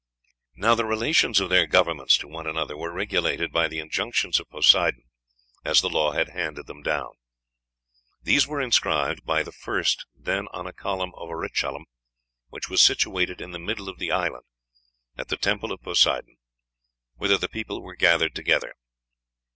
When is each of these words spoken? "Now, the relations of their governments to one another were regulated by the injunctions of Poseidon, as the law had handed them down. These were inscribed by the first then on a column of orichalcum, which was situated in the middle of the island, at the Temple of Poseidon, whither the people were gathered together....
"Now, 0.55 0.73
the 0.73 0.83
relations 0.83 1.39
of 1.39 1.51
their 1.51 1.67
governments 1.67 2.17
to 2.17 2.27
one 2.27 2.47
another 2.47 2.75
were 2.75 2.91
regulated 2.91 3.51
by 3.51 3.67
the 3.67 3.77
injunctions 3.77 4.39
of 4.39 4.49
Poseidon, 4.49 5.03
as 5.63 5.81
the 5.81 5.89
law 5.91 6.13
had 6.13 6.29
handed 6.29 6.65
them 6.65 6.81
down. 6.81 7.11
These 8.19 8.47
were 8.47 8.59
inscribed 8.59 9.23
by 9.25 9.43
the 9.43 9.51
first 9.51 10.07
then 10.15 10.47
on 10.53 10.65
a 10.65 10.73
column 10.73 11.11
of 11.13 11.29
orichalcum, 11.29 11.85
which 12.49 12.67
was 12.67 12.81
situated 12.81 13.41
in 13.41 13.51
the 13.51 13.59
middle 13.59 13.89
of 13.89 13.99
the 13.99 14.11
island, 14.11 14.45
at 15.19 15.27
the 15.27 15.37
Temple 15.37 15.71
of 15.71 15.83
Poseidon, 15.83 16.37
whither 17.17 17.37
the 17.37 17.47
people 17.47 17.83
were 17.83 17.93
gathered 17.93 18.33
together.... 18.33 18.73